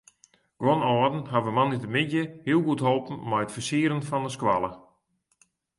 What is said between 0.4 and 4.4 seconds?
Guon âlden hawwe moandeitemiddei hiel goed holpen mei it fersieren fan de